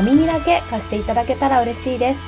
[0.00, 2.22] お耳だけ貸していただけたら嬉しいです。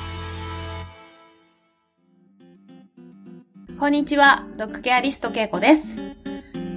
[3.79, 5.97] こんにちは、ドッグケアリストけいこです。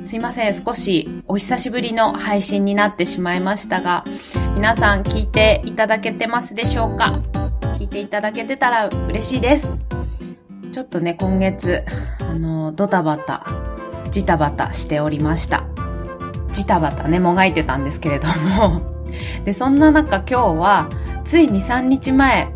[0.00, 4.04] すいません、少しお久しぶりの配信になってしまいましたが、
[4.54, 7.18] 皆さん聞いていただけてますでしょうか？
[7.78, 9.76] 聞いていただけてたら嬉しいです。
[10.72, 11.84] ちょっとね、今月、
[12.20, 13.44] あの、ドタバタ、
[14.10, 15.64] ジタバタしておりました。
[16.54, 18.95] ジタバタね、もがいてたんですけれども
[19.44, 20.88] で、そんな中今日は、
[21.24, 22.52] つい2、3日前、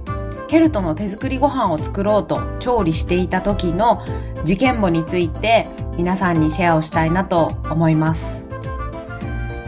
[0.48, 4.02] ケルトの手作りご飯を作ろうと調理していた時の
[4.44, 8.44] 事件簿について皆さんにシェアをしたいなと思います。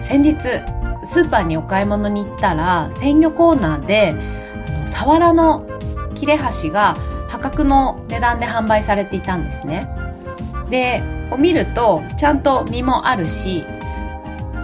[0.00, 0.34] 先日、
[1.05, 4.14] スーパーにお買い物に行ったら、鮮魚コーナーで、
[4.86, 5.67] サワラの
[6.14, 6.95] 切れ端が
[7.28, 9.89] 破格の値段で販売されていたんですね。
[10.69, 13.64] で、こう見ると、ちゃんと身もあるし、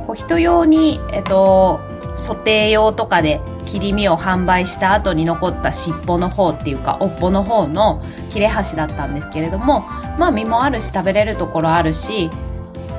[0.06, 1.80] こう人用に、えっと、
[2.18, 9.80] ソテー用とかで切り身を販売した後に残った尻尾の方っていうか、尾っぽの方の切れ端だったんですけれども、
[10.18, 12.30] まあ身もあるし食べれるところあるし、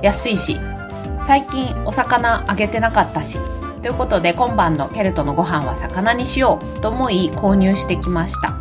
[0.02, 0.58] 安いし、
[1.28, 3.38] 最近お魚あげてなかったし、
[3.82, 8.56] ということで今晩のケルトのご飯は魚にしようと思い購入してきました。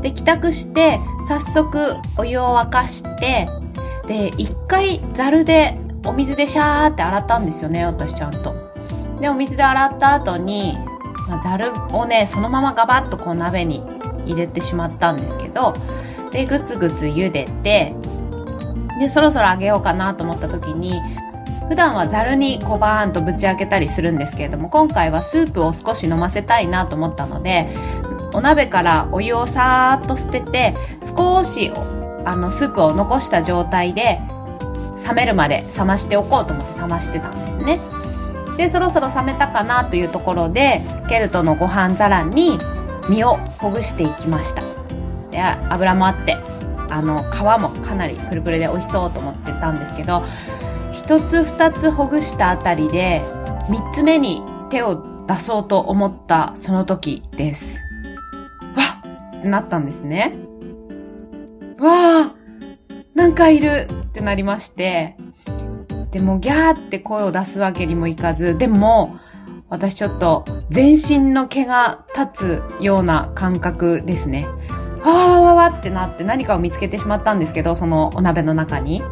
[0.00, 3.48] で、帰宅して、早速お湯を沸かして、
[4.06, 8.69] で、一回ザルでお水でシャーって洗ったんですよね、私ちゃんと。
[9.20, 10.78] で、お水で洗った後に、
[11.28, 13.82] まあ、ザルをね、そのままガバッとこう鍋に
[14.26, 15.74] 入れてしまったんですけど、
[16.30, 17.94] で、ぐつぐつ茹でて、
[18.98, 21.00] で、そろそろあげようかなと思った時に、
[21.68, 27.68] 普段はザルにこうバーンとぶち開けたりするんですけれども、今回はスープを少し飲ませたいなと思ったので、
[28.34, 30.74] お鍋からお湯をさーっと捨てて、
[31.16, 31.70] 少し
[32.24, 34.20] あのスープを残した状態で
[35.06, 37.99] 冷めるまで冷ましておこうと思って冷ましてたんですね。
[38.60, 42.58] で、そろそろ冷めたかなというところで、ケルトのご飯皿に
[43.08, 44.60] 身をほぐしていきました。
[45.30, 45.40] で、
[45.70, 46.36] 油もあって、
[46.90, 50.22] あの、皮もかなりプルプルで美味しそうと思ってたんですけど、
[50.92, 53.22] 一つ二つほぐしたあたりで、
[53.70, 57.80] 三つ目に手を出そうと思ったその時です。
[58.76, 60.34] わっってなったんですね。
[61.78, 62.40] わー
[63.14, 65.16] なんかいるってなりまして、
[66.10, 69.16] でもギャーって声を出すわけにもいかず、でも、
[69.68, 74.46] 私ちょっと全身の毛が立つような感覚ですね。
[75.04, 79.02] わわわわってなって何かを見つけてしまったんですけど、そのお鍋の中に。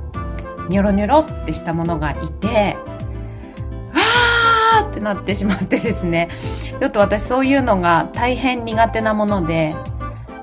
[0.69, 2.77] ニョロニョロってしたものがいて、
[3.95, 6.29] わーってなってしまってですね。
[6.79, 9.75] ちょっと私そういうのが大変苦手なもので、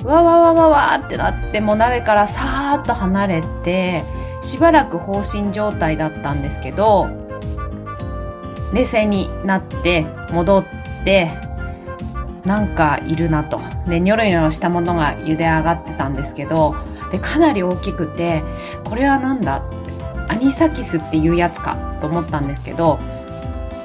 [0.03, 4.01] わわわわわってなって、もう鍋からさーっと離れて、
[4.45, 7.07] しばらく放心状態だったんですけど、
[8.73, 10.65] 冷静になって戻っ
[11.03, 11.31] て、
[12.45, 13.59] なんかいるなと。
[13.87, 16.75] で、ニョロニョロしたものが茹で上がってたんですけど、
[17.11, 18.43] で、かなり大きくて、
[18.83, 19.63] これはなんだ
[20.27, 22.99] アニサキスっていうやつかと思ったんですけど、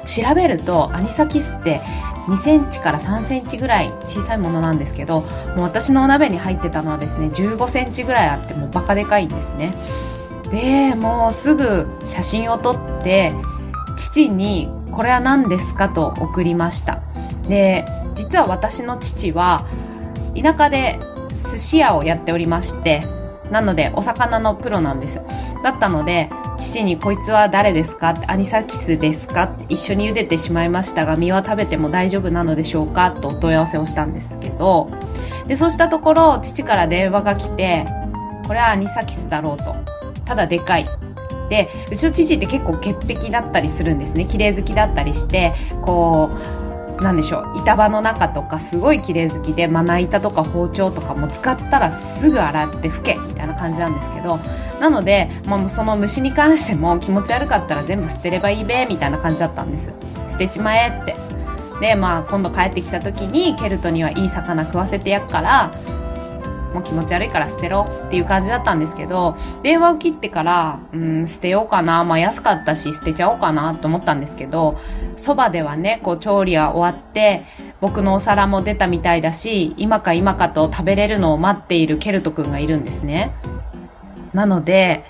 [0.05, 1.81] 調べるとアニサキスって
[2.27, 5.25] 2センチから3センチぐらい小さいものなんですけど、も
[5.57, 9.71] う私のお鍋に入ってたのはですね、15センチぐらいあってもうバカでかいんですね。
[10.51, 13.33] で、もうすぐ写真を撮って、
[13.97, 17.01] 父にこれは何ですかと送りました。
[17.47, 17.85] で、
[18.15, 19.65] 実は私の父は
[20.35, 20.99] 田舎で
[21.51, 23.03] 寿司屋をやっておりまして、
[23.49, 25.21] なのでお魚のプロなんです。
[25.63, 34.89] だったので、父にこいつは誰ですかアニサキスですかって一緒に茹でてしまいましたが、身は食べても大丈夫なのでしょうかとお問い合わせをしたんですけど、
[35.47, 37.85] で、そうしたところ、父から電話が来て、
[38.47, 39.90] これはアニサキスだろうと。
[40.31, 40.85] ただでかい。
[41.49, 44.23] で、うちの父って結構潔癖だったりするんですね。
[44.23, 46.29] 綺麗好きだったりして、こ
[46.99, 54.39] う、なんでしょう、板場の中とかすごい綺麗好きで、まな板とか包丁とかも使ったらすぐ洗って拭けみたいな感じなんですけど、
[54.79, 59.91] なので、まあ、その虫に関しても気持ち悪かったら全部捨てればいいべ、みたいな感じだったんです。
[60.29, 61.15] 捨てちまえって。
[61.81, 65.71] で、まあ今度帰ってきた時にケルトにはいい魚食わせてやっから、
[66.73, 72.03] もう気持ち悪いから捨てろっていう感じだったんですけど、電話を切ってから、うん、捨てようかな。
[72.03, 74.79] まあ安かったし捨てちゃおうかなと思ったんですけど、
[75.15, 77.45] そばではね、こう調理は終わって、
[77.81, 83.33] 僕のお皿も出たみたいだし、今か今かと食べれるのを待っているケルト君がいるんですね。
[84.33, 85.05] なので、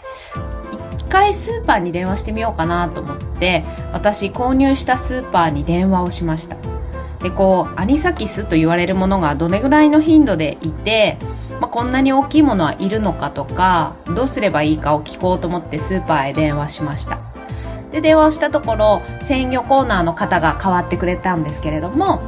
[0.94, 3.64] 一回スーパーに電話してみようかなと思って、
[3.94, 6.56] 私購入したスーパーに電話をしました。
[7.20, 11.18] で、こう、アニサキスと言われるものがどれぐらいの頻度でいて、
[11.62, 17.20] まあ、こんなに大きいものはいるのかとか、どうすればいいかを聞こうと思ってスーパーへ電話しました。
[17.92, 22.20] で、電話をしたところ、鮮魚コーナーの方が代わってくれたんですけれども、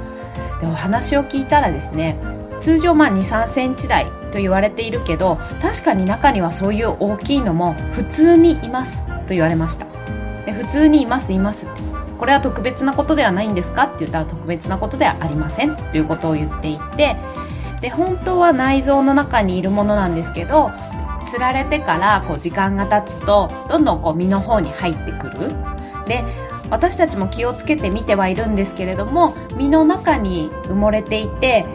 [0.61, 2.19] でお話を聞いたらですね、
[2.61, 9.87] 通常まあ2、3センチ台と言われているけど、確かに中にはそういう大きいのも普通にいますと言われました。
[10.45, 11.81] で普通にいます、いますって。
[12.19, 17.17] これは特別なことではないんですかって言ったら特別なことではありませんということを言っていて、
[17.83, 20.71] で本当は内臓の中にいるものなんですけど
[21.27, 25.49] 釣られてからこう時間が経つとどんどんこう身の方に入ってくる。
[26.07, 26.23] で
[26.69, 31.65] 私たちも気をつけて見てはいるんですけれども身の中に埋もれていて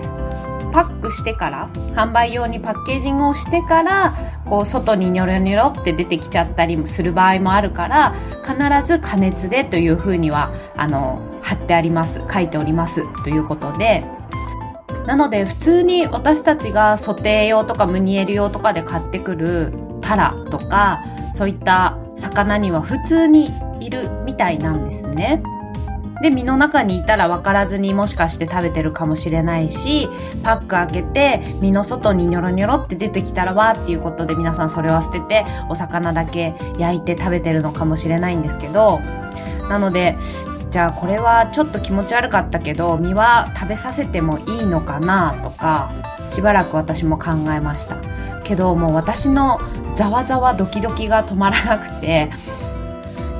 [0.72, 4.14] パックしてから販売用にパッケージングをしてから
[4.46, 8.14] こう外にニョロニョロって出てきちゃったりする場合もあるから
[8.44, 14.04] 必ず加熱でというふうにはあの貼ってあります書いておりますということで
[15.08, 19.72] なので普通に私たちがソテー用とかムニエル用とかで買ってくる
[20.02, 21.02] タラとか
[21.32, 23.48] そういった魚には普通に
[23.80, 25.42] いるみたいなんですね。
[26.20, 30.10] で、身の中にいたら分からずにもしかして食べてるかもしれないし、
[30.42, 39.00] パック開けて身の外にニョロニョロって出てきたらわーっていうことで皆さんそれは捨ててお魚だけ焼いて食べてるのかもしれないんですけど、
[39.70, 40.18] なので、
[40.70, 45.90] じゃあこれはちょっと気持ち悪かったけど身は食べさせてもいいのかなとか
[46.30, 47.96] しばらく私も考えました。
[48.44, 49.58] けどもう私の
[49.94, 52.30] ざわざわドキドキが止まらなくて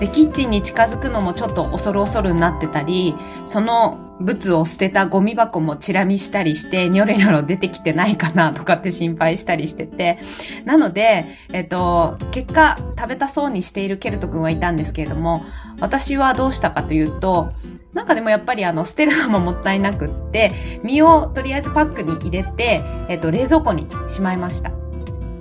[0.01, 3.15] で、キッチンに近づくのもちょっと恐る恐るになってたり、
[3.45, 10.19] その物を捨てたゴミ箱もチラ見したりして、ニョロニョロ出てきてないかなとかって心配したりしてて、
[10.65, 15.45] なので、えっと、結果、食べたそうにしているケルト君はいたんですけれども、
[15.81, 17.49] 私はどうしたかというと、
[17.93, 24.71] なんかでもやっぱりあの、捨てるのももったいなくって、身をとりあえずパックに入れて、えっと、冷蔵庫にしまいました。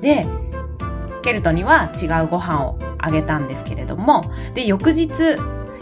[0.02, 0.26] で、
[1.24, 4.22] ケルトには違うご飯をあげたんですけれども、
[4.54, 5.12] で、翌日、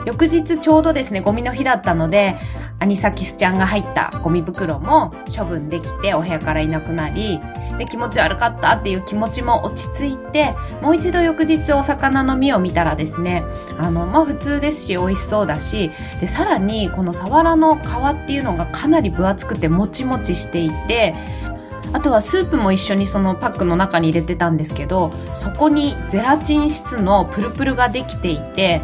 [0.06, 2.38] 翌日ちょうどですね、ゴミの日だったので、
[2.80, 7.40] アニサキスちゃんが入ったゴミ袋も処分できてお部屋からいなくなり、
[7.78, 13.44] で、気持ち悪かったっていう気持ちも落ち着いて、もう一度翌日お魚の身を見たらですね、
[13.78, 21.16] あの、まあ、普通ですし、美味しそうだし、で、さらに、このサワラの皮っていうのがかなり分厚くてもちもちしていて、
[21.96, 28.82] あとはスープも一緒にそのパックの中に入れてたんですけど、そこにゼラチン質のプルプルができていて、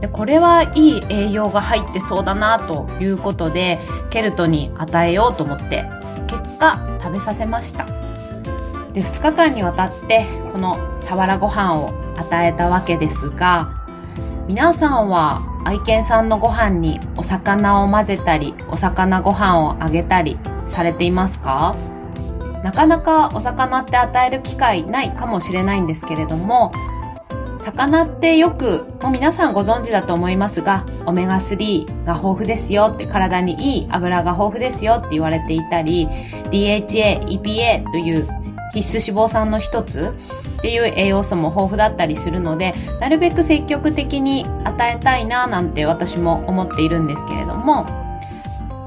[0.00, 5.84] でこれはいい栄養が入ってそうだなということで、ケルトに与えようと思って、
[6.28, 7.84] 結果食べさせました。
[8.94, 13.68] で、2日間にわたってこのサワラご飯を与えたわけですが、
[14.48, 21.74] 皆さんは愛犬さんのご飯にお魚を混ぜたり、お魚ご飯をあげたりされていますか？
[22.62, 26.72] なかなかお魚って与える機会ないかもしれないんですけれども、
[27.60, 36.08] 魚ってよく、もう皆さんご存知だと思いますが、オメガ3が豊富ですよって、体にいい油が豊富ですよって言われていたり、
[36.50, 38.26] DHA、EPA という
[38.72, 40.12] 必須脂肪酸の一つ
[40.58, 48.05] っていう栄養素も豊富だったりするので、なるべく積極的に与えたいななんて私も思っているんですけれども、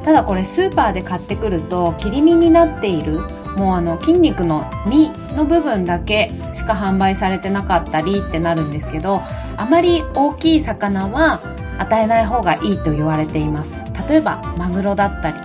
[0.10, 3.20] ただこれスーパーで買ってくると切り身になっている
[3.58, 9.22] もうあの筋肉の身の部分だけしか販売されてなかったりってなるんですけど
[9.56, 11.40] あまり大きい魚は
[11.78, 13.76] 与えない方がいいと言われています。
[14.10, 15.38] 例えばマグロだったり。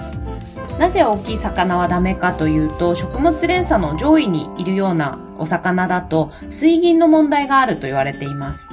[0.79, 8.67] なぜ大きい魚はダメかというと食物連鎖の上位にいるようなお魚だと水銀の問題があると言われています。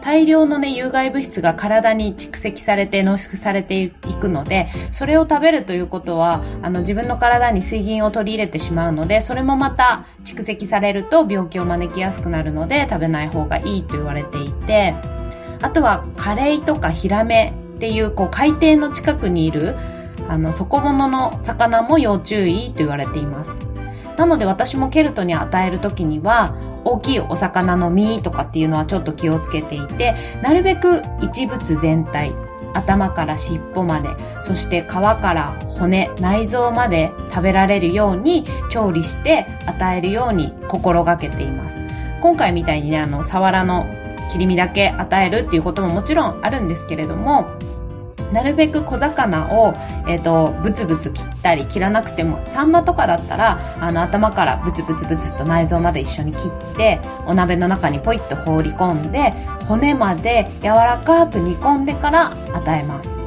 [0.00, 14.94] 大量のね、有害物質が体に蓄積されて濃縮されていくので、それを食べるということは、あの、自分の体に水銀を取り入れてしまうので、それもまた蓄積されると病気を招きやすくなるので、食べない方がいいと言われていて、
[15.62, 19.76] あとは、カレイとかヒラメっていう、こう、海底の近くにいる、
[20.28, 23.69] あの、底物の魚も要注意と言われています。
[24.16, 32.34] なので私もケルトに与える時には大きいお魚の身とかっていうのはちょっと気をつけていてなるべく一物全体
[32.72, 34.10] 頭から尻尾まで
[34.42, 35.00] そして皮か
[35.34, 41.80] ら骨内臓まで食べられるように調理して与えるように心がけています。
[42.20, 43.86] 今回みたいにねあのサワラの
[44.30, 47.48] 切り身だけ与えるっていうことももちろんあるんですけれども
[48.32, 49.74] なるべく小魚を、
[50.06, 59.32] えっ、ー、と、ブツブツ切ったり切らなくても、サンマとかだったら、あの、頭からブツブツブツと内臓まで一緒に切って、お鍋の中にポイッと放り込んで、
[59.66, 63.20] 骨まで柔らかく煮込んでから与えます。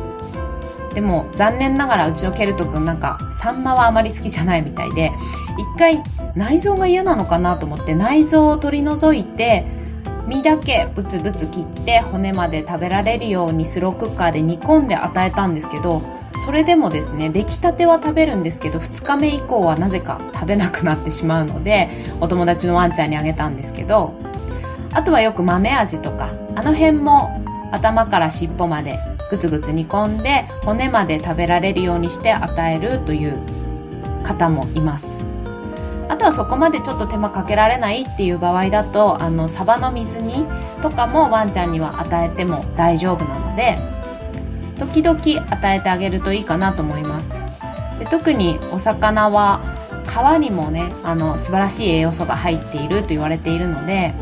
[0.94, 5.12] でも残念ながらうちのケルト君なんかサンマはあまり好きじゃないみたいで
[5.58, 6.04] 一回
[6.36, 9.66] 内臓が嫌なのかなと思って内臓を取り除いて
[10.34, 16.02] 身だけブツブツ切って骨まで食べられるようにスロークッカーで煮込んで与えたんですけど
[16.44, 24.16] それでもですね出来たては食べるんですけど2日目以降はなぜか食べなくなってしまうのでお友達のワンちゃんにあげたんですけど
[24.94, 27.30] あとはよく豆味とかあの辺も
[27.72, 28.98] 頭から尻尾まで
[29.30, 33.38] グツグツ煮込んで骨まで食べられるようにして与えるという
[34.24, 35.23] 方もいます。
[36.14, 40.46] あとはそこまでちょっと手間かけられないっていう場合だとあのサバの水煮
[40.84, 43.80] とかもワンちゃんには与えても大丈夫なので
[44.76, 47.34] 時々与えてあげるといいかなと思います。
[47.98, 49.60] で特にお魚は
[50.06, 54.14] 皮にもねあの素晴らしい栄養素が入っていると言われているので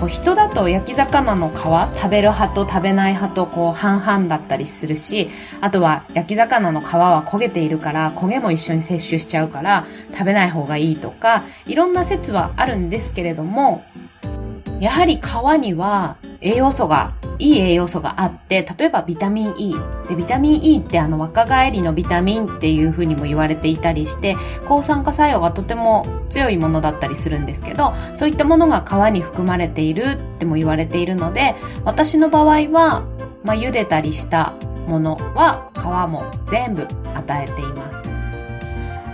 [0.00, 1.54] こう人だと焼き魚の皮
[1.96, 5.28] 食べる派と食べない派とこう半々だったりするし
[5.60, 13.84] あとは焼き魚の皮は焦げているから焦げも一緒に摂取しちゃうから食べない方がいいとかいろんな説はあるんですけれども
[14.78, 15.20] やはり皮
[15.60, 19.74] には栄養素がいい栄養素があって、例えばビタミン E。
[20.08, 33.04] で、ビタミン E ってあの若返りのビタミンっていう風にも言われていたりして、抗酸化作用がとても強いものだったりするんですけど、そういったものが皮に含まれているっても言われているので、私の場合は、
[33.44, 34.54] まあ、茹でたりした
[34.86, 35.78] ものは皮
[36.10, 38.08] も全部与えています。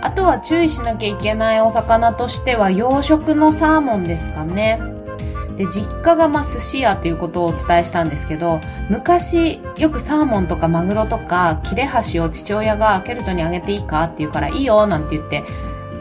[0.01, 4.79] あとは注意しなきゃいけないお魚としては養殖のサーモンですかね。
[5.57, 8.59] で実家がま寿司屋ということをお伝えしたんですけど
[8.89, 15.43] 昔よくサーモンとかマグロとか切れ端を父親がケルトにあげていいかって言うからいいよなんて言って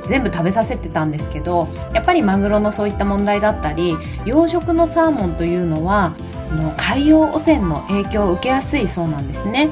[0.07, 3.97] 全部食べさせてたんですけどやっぱりマグロのそういった問題だったり
[4.27, 6.15] 養殖のサーモンというのは
[6.77, 9.71] 海洋汚染の影響を受けやすいそうなんですね。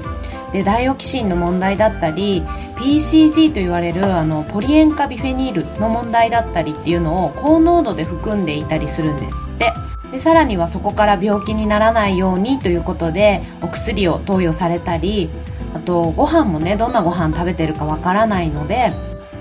[0.52, 2.42] でダイオキシンの問題だったり
[2.76, 9.72] PCG と言われるあのポリ塩化ビフェニールの問題だったりっていうのを高濃度で含んでいたりするんですって。
[10.10, 15.30] でさらにはそこから病気にならないようにということでお薬を投与されたり
[15.72, 18.92] あとご飯もねどんなご飯食べてるかわからないので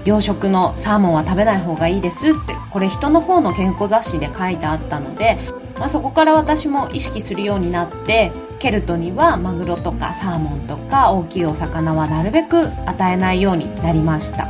[0.06, 5.38] 養殖のサーモンは食べない方がいいですってこれ人の方の健康雑誌で書いてあったので
[5.82, 14.50] まあ、そこから私も意識するようになってケルトにはマグロとかサーモンとか大きいお魚はなるべく与えないようになりました。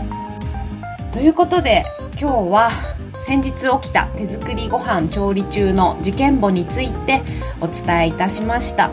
[1.13, 1.85] ということで
[2.19, 2.71] 今日は
[3.19, 7.23] 先日起きた手作りご飯調理中の事件簿について
[7.61, 8.91] お伝えいたしました。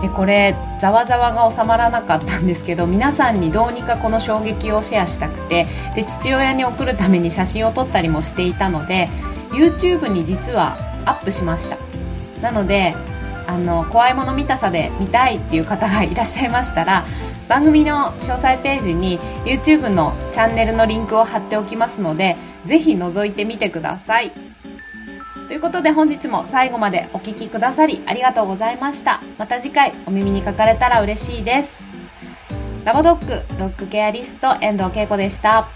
[0.00, 9.08] でこれざわざわが収まらなかったんですけど皆さんにどうにかこの衝撃をシェアしたくてで父親に送るために写真を撮ったりもしていたので
[9.50, 11.76] YouTube に実はアップしました。
[12.40, 12.94] なので
[13.48, 17.04] あの怖いもの見たさで見たいっていう方がいらっしゃいましたら
[17.48, 22.36] 番組の詳細ページに YouTube のチャンネルのリンクを貼っておきますので
[22.66, 24.32] ぜひ覗いてみてください。
[25.48, 29.22] ということで本日も最後までお聴きくださりありがとうございました。
[29.38, 31.82] また次回お耳にかかれたら嬉しいです。
[32.84, 35.70] ラボドッグドッグケアリスト遠藤恵子でした。